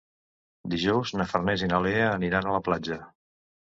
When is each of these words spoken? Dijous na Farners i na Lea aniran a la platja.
Dijous 0.75 1.13
na 1.21 1.29
Farners 1.35 1.67
i 1.69 1.71
na 1.77 1.85
Lea 1.89 2.11
aniran 2.17 2.51
a 2.53 2.59
la 2.61 2.67
platja. 2.71 3.03